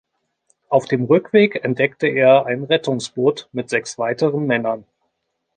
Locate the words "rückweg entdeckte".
1.05-2.07